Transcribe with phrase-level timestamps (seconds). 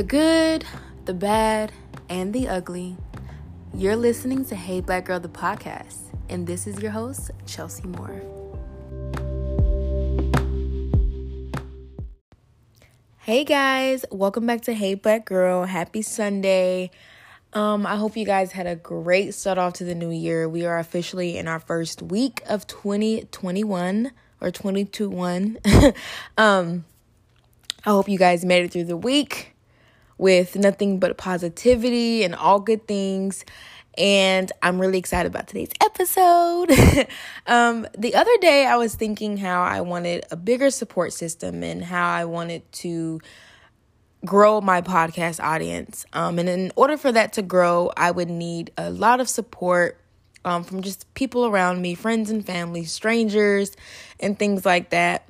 [0.00, 0.64] The good,
[1.04, 1.72] the bad,
[2.08, 2.96] and the ugly.
[3.74, 5.98] You're listening to Hey Black Girl, the podcast,
[6.30, 8.22] and this is your host, Chelsea Moore.
[13.18, 15.64] Hey guys, welcome back to Hey Black Girl.
[15.64, 16.90] Happy Sunday.
[17.52, 20.48] Um, I hope you guys had a great start off to the new year.
[20.48, 25.58] We are officially in our first week of 2021 or 221.
[26.38, 26.86] um,
[27.84, 29.56] I hope you guys made it through the week
[30.20, 33.44] with nothing but positivity and all good things.
[33.96, 36.70] And I'm really excited about today's episode.
[37.46, 41.82] um, the other day, I was thinking how I wanted a bigger support system and
[41.82, 43.20] how I wanted to
[44.22, 46.04] grow my podcast audience.
[46.12, 49.98] Um, and in order for that to grow, I would need a lot of support
[50.44, 53.74] um, from just people around me, friends and family, strangers,
[54.20, 55.26] and things like that.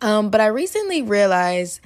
[0.00, 1.80] Um, but I recently realized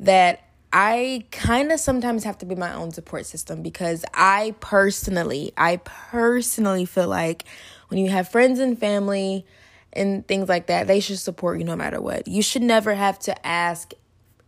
[0.00, 5.52] that I kind of sometimes have to be my own support system because I personally,
[5.56, 7.44] I personally feel like
[7.88, 9.44] when you have friends and family
[9.92, 12.26] and things like that, they should support you no matter what.
[12.26, 13.92] You should never have to ask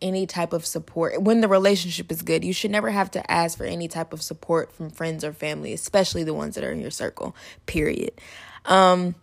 [0.00, 2.44] any type of support when the relationship is good.
[2.44, 5.72] You should never have to ask for any type of support from friends or family,
[5.72, 7.36] especially the ones that are in your circle.
[7.66, 8.12] Period.
[8.64, 9.14] Um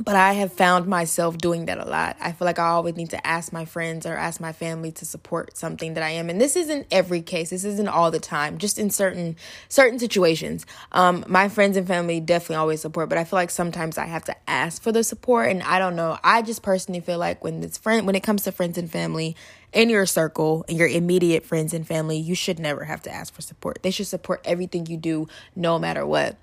[0.00, 2.16] but I have found myself doing that a lot.
[2.20, 5.04] I feel like I always need to ask my friends or ask my family to
[5.04, 6.30] support something that I am.
[6.30, 7.50] And this isn't every case.
[7.50, 8.56] This isn't all the time.
[8.56, 9.36] Just in certain
[9.68, 10.64] certain situations.
[10.92, 14.24] Um, my friends and family definitely always support, but I feel like sometimes I have
[14.24, 15.50] to ask for the support.
[15.50, 16.18] And I don't know.
[16.24, 19.36] I just personally feel like when it's friend when it comes to friends and family
[19.74, 23.34] in your circle and your immediate friends and family, you should never have to ask
[23.34, 23.80] for support.
[23.82, 26.38] They should support everything you do, no matter what.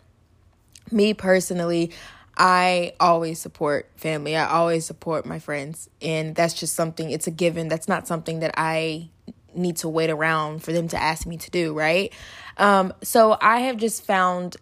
[0.92, 1.92] Me personally,
[2.38, 4.36] I always support family.
[4.36, 5.90] I always support my friends.
[6.02, 7.68] And that's just something, it's a given.
[7.68, 9.10] That's not something that I
[9.56, 12.14] need to wait around for them to ask me to do, right?
[12.58, 14.56] Um, so I have just found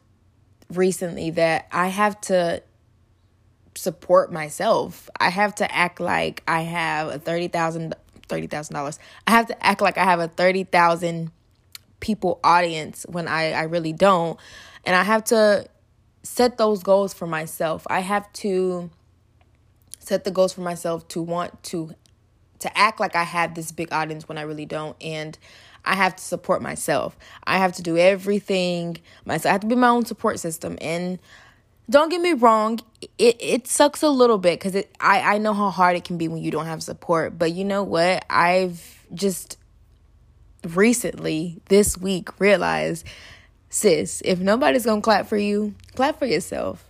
[0.73, 2.63] recently that I have to
[3.75, 5.09] support myself.
[5.19, 7.93] I have to act like I have a thirty thousand
[8.27, 8.99] thirty thousand dollars.
[9.27, 11.31] I have to act like I have a thirty thousand
[11.99, 14.39] people audience when I, I really don't.
[14.85, 15.67] And I have to
[16.25, 17.85] set those goals for myself.
[17.89, 18.89] I have to
[19.99, 21.95] set the goals for myself to want to
[22.59, 25.37] to act like I have this big audience when I really don't and
[25.83, 27.15] I have to support myself.
[27.43, 29.51] I have to do everything myself.
[29.51, 31.19] I have to be my own support system and
[31.89, 32.79] don't get me wrong,
[33.19, 36.17] it, it sucks a little bit because it I, I know how hard it can
[36.17, 37.37] be when you don't have support.
[37.37, 38.25] But you know what?
[38.29, 39.59] I've just
[40.63, 43.05] recently, this week, realized
[43.75, 46.85] sis, if nobody's gonna clap for you, clap for yourself.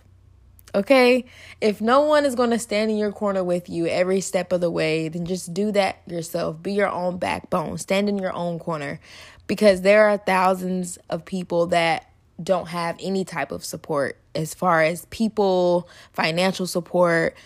[0.72, 1.24] Okay?
[1.60, 4.70] If no one is gonna stand in your corner with you every step of the
[4.70, 6.62] way, then just do that yourself.
[6.62, 7.78] Be your own backbone.
[7.78, 9.00] Stand in your own corner.
[9.48, 12.08] Because there are thousands of people that
[12.40, 17.36] don't have any type of support as far as people, financial support,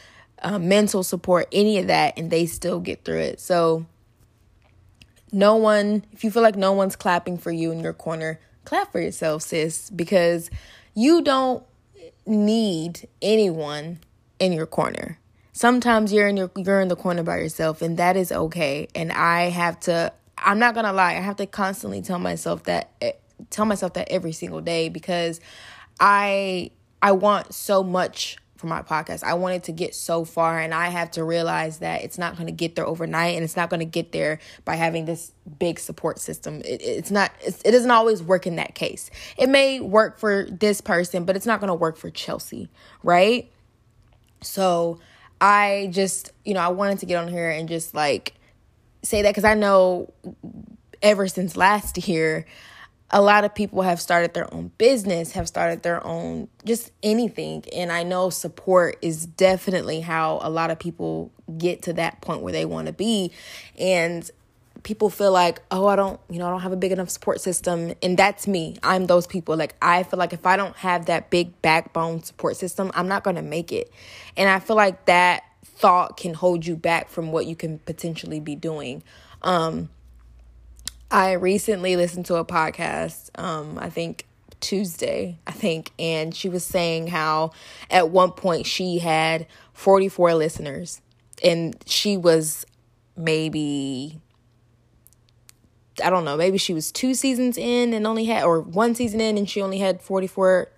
[0.43, 3.41] uh, mental support, any of that, and they still get through it.
[3.41, 3.87] So,
[5.33, 8.93] no one, if you feel like no one's clapping for you in your corner, clap
[8.93, 10.51] for yourself, sis, because
[10.95, 11.65] you don't
[12.27, 14.01] need anyone
[14.39, 15.19] in your corner.
[15.53, 18.89] Sometimes you're in your you're in the corner by yourself and that is okay.
[18.95, 21.11] And I have to I'm not going to lie.
[21.11, 23.13] I have to constantly tell myself that eh,
[23.51, 25.41] tell myself that every single day because
[25.99, 26.71] I
[27.03, 29.25] I want so much for my podcast.
[29.25, 32.47] I wanted to get so far, and I have to realize that it's not going
[32.47, 35.81] to get there overnight, and it's not going to get there by having this big
[35.81, 36.61] support system.
[36.65, 37.33] It, it's not.
[37.41, 39.11] It's, it doesn't always work in that case.
[39.37, 42.69] It may work for this person, but it's not going to work for Chelsea,
[43.03, 43.51] right?
[44.43, 45.01] So
[45.41, 48.35] I just, you know, I wanted to get on here and just like
[49.03, 50.13] say that because I know
[51.03, 52.47] ever since last year
[53.13, 57.65] a lot of people have started their own business, have started their own just anything.
[57.75, 62.43] And I know support is definitely how a lot of people get to that point
[62.43, 63.33] where they want to be.
[63.79, 64.31] And
[64.85, 67.41] people feel like, oh, I don't, you know, I don't have a big enough support
[67.41, 67.95] system.
[68.01, 68.77] And that's me.
[68.83, 69.57] I'm those people.
[69.57, 73.25] Like, I feel like if I don't have that big backbone support system, I'm not
[73.25, 73.93] going to make it.
[74.37, 78.39] And I feel like that thought can hold you back from what you can potentially
[78.39, 79.03] be doing.
[79.43, 79.89] Um,
[81.11, 84.27] I recently listened to a podcast, um, I think
[84.61, 87.51] Tuesday, I think, and she was saying how
[87.91, 91.01] at one point she had 44 listeners
[91.43, 92.65] and she was
[93.17, 94.21] maybe
[96.03, 99.21] I don't know, maybe she was two seasons in and only had or one season
[99.21, 100.69] in and she only had 44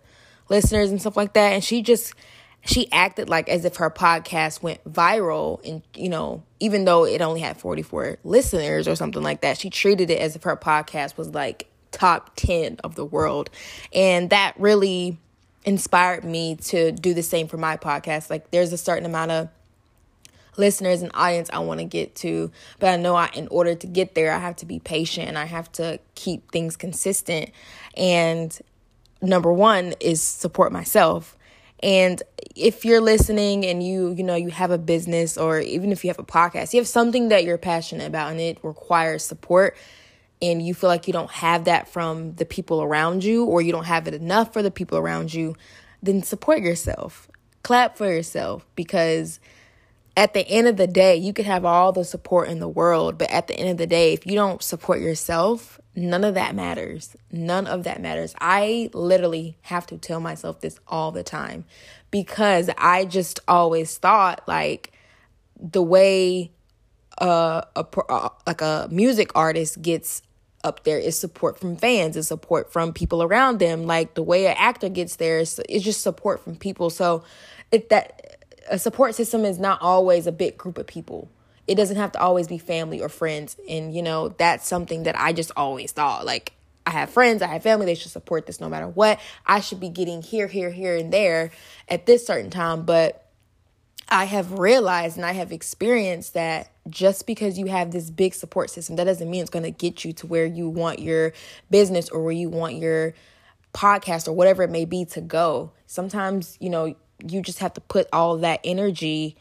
[0.48, 1.52] listeners and stuff like that.
[1.52, 2.14] And she just
[2.64, 7.20] she acted like as if her podcast went viral and you know even though it
[7.20, 11.16] only had 44 listeners or something like that she treated it as if her podcast
[11.16, 13.50] was like top 10 of the world.
[13.94, 15.18] And that really
[15.64, 18.30] inspired me to do the same for my podcast.
[18.30, 19.48] Like there's a certain amount of
[20.56, 23.86] listeners and audience I want to get to but I know I in order to
[23.86, 27.50] get there I have to be patient and I have to keep things consistent.
[27.96, 28.58] And
[29.22, 31.38] number 1 is support myself
[31.82, 32.22] and
[32.54, 36.10] if you're listening and you, you know, you have a business or even if you
[36.10, 39.76] have a podcast, you have something that you're passionate about and it requires support
[40.40, 43.72] and you feel like you don't have that from the people around you or you
[43.72, 45.56] don't have it enough for the people around you,
[46.02, 47.28] then support yourself.
[47.62, 49.40] Clap for yourself because
[50.16, 53.18] at the end of the day, you could have all the support in the world,
[53.18, 56.54] but at the end of the day, if you don't support yourself, none of that
[56.54, 57.16] matters.
[57.30, 58.34] None of that matters.
[58.40, 61.64] I literally have to tell myself this all the time
[62.10, 64.92] because I just always thought like
[65.58, 66.52] the way
[67.18, 67.64] a
[68.46, 70.22] like a music artist gets
[70.64, 73.86] up there is support from fans, is support from people around them.
[73.86, 76.90] Like the way an actor gets there is, is just support from people.
[76.90, 77.24] So
[77.70, 78.41] if that
[78.72, 81.28] a support system is not always a big group of people.
[81.68, 83.56] It doesn't have to always be family or friends.
[83.68, 86.54] And, you know, that's something that I just always thought like,
[86.84, 89.20] I have friends, I have family, they should support this no matter what.
[89.46, 91.52] I should be getting here, here, here, and there
[91.86, 92.84] at this certain time.
[92.84, 93.28] But
[94.08, 98.70] I have realized and I have experienced that just because you have this big support
[98.70, 101.34] system, that doesn't mean it's going to get you to where you want your
[101.70, 103.14] business or where you want your
[103.74, 105.72] podcast or whatever it may be to go.
[105.86, 106.96] Sometimes, you know,
[107.26, 109.36] you just have to put all that energy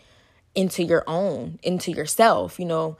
[0.56, 2.60] into your own, into yourself.
[2.60, 2.98] You know,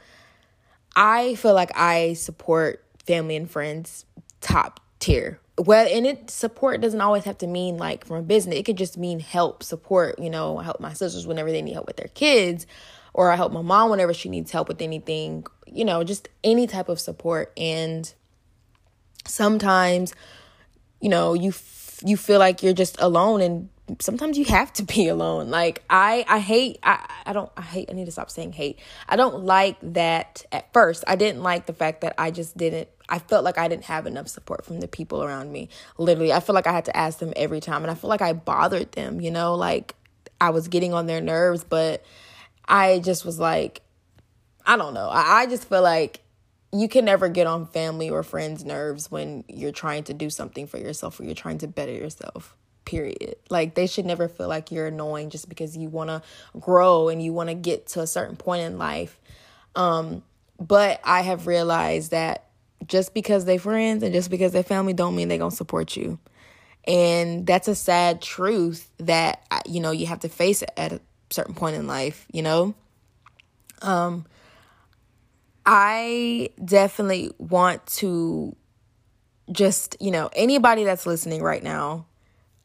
[0.96, 4.06] I feel like I support family and friends
[4.40, 5.40] top tier.
[5.58, 8.56] Well, and it support doesn't always have to mean like from a business.
[8.56, 10.18] It could just mean help, support.
[10.20, 12.66] You know, help my sisters whenever they need help with their kids,
[13.14, 15.46] or I help my mom whenever she needs help with anything.
[15.68, 17.54] You know, just any type of support.
[17.58, 18.12] And
[19.28, 20.14] sometimes,
[21.00, 23.70] you know, you f- you feel like you're just alone and
[24.00, 25.50] sometimes you have to be alone.
[25.50, 28.80] Like i i hate i i don't i hate i need to stop saying hate.
[29.08, 31.04] I don't like that at first.
[31.08, 34.06] I didn't like the fact that i just didn't i felt like i didn't have
[34.08, 35.70] enough support from the people around me.
[35.98, 38.22] Literally i feel like i had to ask them every time and i feel like
[38.22, 39.56] i bothered them you know?
[39.56, 39.96] Like
[40.40, 42.04] i was getting on their nerves but
[42.68, 43.82] i just was like
[44.66, 45.10] i don't know.
[45.10, 46.22] I, I just feel like
[46.74, 50.68] you can never get on family or friends nerves when you're trying to do something
[50.68, 52.56] for yourself or you're trying to better yourself
[52.86, 53.36] period.
[53.50, 56.22] Like they should never feel like you're annoying just because you want to
[56.60, 59.20] grow and you want to get to a certain point in life.
[59.76, 60.24] Um
[60.60, 62.46] but I have realized that
[62.86, 65.96] just because they're friends and just because they family don't mean they're going to support
[65.96, 66.20] you.
[66.86, 71.56] And that's a sad truth that you know you have to face at a certain
[71.56, 72.76] point in life, you know?
[73.82, 74.26] Um
[75.66, 78.56] I definitely want to
[79.52, 82.06] just, you know, anybody that's listening right now,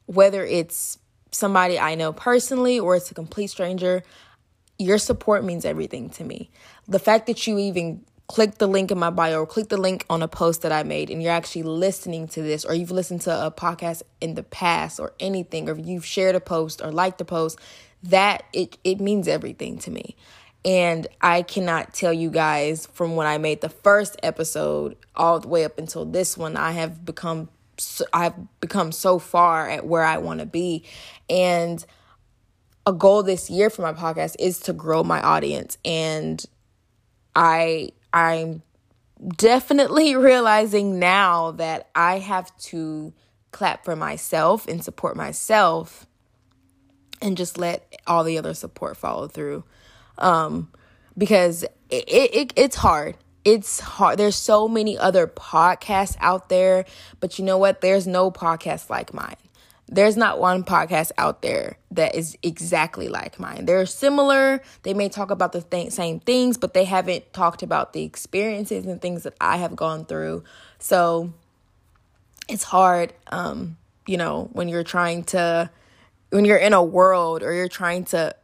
[0.07, 0.99] whether it's
[1.31, 4.03] somebody I know personally or it's a complete stranger,
[4.79, 6.51] your support means everything to me.
[6.89, 10.05] The fact that you even click the link in my bio or click the link
[10.11, 13.21] on a post that I made and you're actually listening to this or you've listened
[13.23, 17.21] to a podcast in the past or anything or you've shared a post or liked
[17.21, 17.59] a post,
[18.03, 20.17] that it it means everything to me.
[20.65, 25.47] And I cannot tell you guys from when I made the first episode all the
[25.47, 27.49] way up until this one, I have become
[28.13, 30.85] I've become so far at where I want to be.
[31.29, 31.85] And
[32.87, 35.77] a goal this year for my podcast is to grow my audience.
[35.85, 36.45] And
[37.35, 38.63] I I'm
[39.37, 43.13] definitely realizing now that I have to
[43.51, 46.07] clap for myself and support myself
[47.23, 49.65] and just let all the other support follow through.
[50.19, 50.71] Um
[51.19, 54.19] because it, it it's hard it's hard.
[54.19, 56.85] There's so many other podcasts out there,
[57.21, 57.81] but you know what?
[57.81, 59.37] There's no podcast like mine.
[59.89, 63.67] There's not one podcast out there that is exactly like mine.
[63.67, 64.61] They're similar.
[64.83, 68.85] They may talk about the th- same things, but they haven't talked about the experiences
[68.85, 70.43] and things that I have gone through.
[70.81, 71.33] So
[72.49, 73.77] it's hard, um,
[74.09, 75.71] you know, when you're trying to,
[76.31, 78.35] when you're in a world or you're trying to,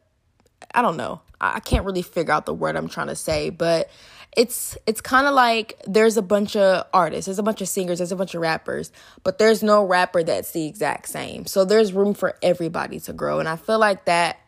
[0.72, 1.22] I don't know.
[1.40, 3.90] I can't really figure out the word I'm trying to say, but
[4.36, 7.98] it's it's kind of like there's a bunch of artists, there's a bunch of singers,
[7.98, 8.90] there's a bunch of rappers,
[9.24, 11.46] but there's no rapper that's the exact same.
[11.46, 14.38] So there's room for everybody to grow, and I feel like that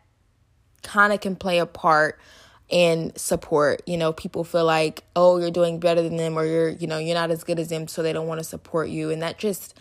[0.82, 2.18] kind of can play a part
[2.68, 3.82] in support.
[3.86, 6.98] You know, people feel like, "Oh, you're doing better than them or you're, you know,
[6.98, 9.38] you're not as good as them, so they don't want to support you." And that
[9.38, 9.78] just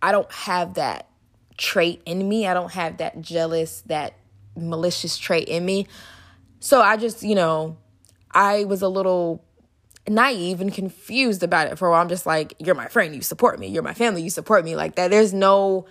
[0.00, 1.08] I don't have that
[1.56, 2.46] trait in me.
[2.46, 4.14] I don't have that jealous, that
[4.56, 5.88] malicious trait in me.
[6.60, 7.76] So I just, you know,
[8.36, 9.42] I was a little
[10.06, 12.02] naive and confused about it for a while.
[12.02, 13.68] I'm just like, you're my friend, you support me.
[13.68, 14.76] You're my family, you support me.
[14.76, 15.10] Like that.
[15.10, 15.86] There's no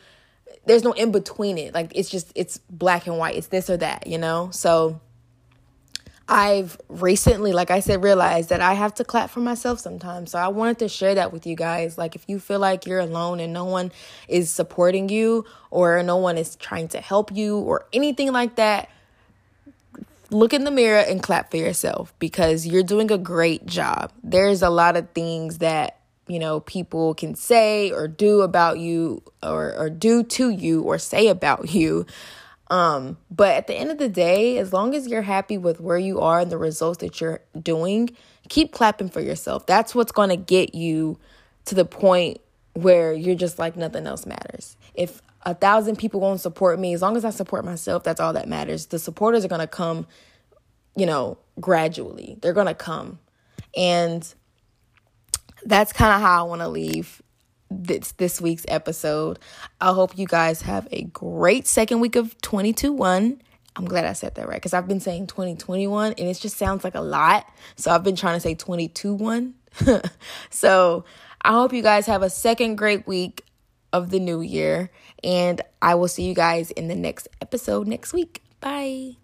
[0.68, 1.74] there's no in between it.
[1.74, 3.36] Like it's just it's black and white.
[3.36, 4.52] It's this or that, you know?
[4.52, 5.02] So
[6.28, 10.32] I've recently, like I said, realized that I have to clap for myself sometimes.
[10.32, 11.98] So I wanted to share that with you guys.
[11.98, 13.92] Like, if you feel like you're alone and no one
[14.28, 18.90] is supporting you or no one is trying to help you or anything like that,
[20.32, 24.12] look in the mirror and clap for yourself because you're doing a great job.
[24.24, 29.22] There's a lot of things that you know people can say or do about you
[29.44, 32.05] or or do to you or say about you.
[32.70, 36.00] Um but at the end of the day as long as you're happy with where
[36.00, 38.10] you are and the results that you're doing
[38.50, 39.65] keep clapping for yourself.
[39.65, 41.17] That's what's going to get you
[41.65, 42.39] to the point
[42.74, 44.77] where you're just like nothing else matters.
[44.94, 48.34] If a thousand people won't support me as long as i support myself that's all
[48.34, 50.08] that matters the supporters are going to come
[50.96, 53.20] you know gradually they're going to come
[53.75, 54.34] and
[55.66, 57.22] that's kind of how I want to leave
[57.70, 59.40] this this week's episode.
[59.82, 63.40] I hope you guys have a great second week of 22-1.
[63.78, 66.84] I'm glad I said that right because I've been saying 2021 and it just sounds
[66.84, 67.46] like a lot.
[67.75, 69.54] So I've been trying to say 22-1.
[70.50, 71.04] so
[71.42, 73.44] I hope you guys have a second great week
[73.94, 74.92] of the new year
[75.24, 78.44] and I will see you guys in the next episode next week.
[78.60, 79.18] Bye.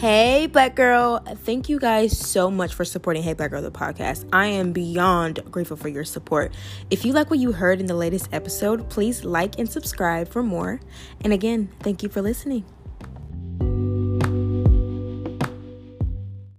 [0.00, 1.18] Hey, Black Girl.
[1.44, 4.26] Thank you guys so much for supporting Hey Black Girl, the podcast.
[4.32, 6.54] I am beyond grateful for your support.
[6.88, 10.42] If you like what you heard in the latest episode, please like and subscribe for
[10.42, 10.80] more.
[11.22, 12.64] And again, thank you for listening.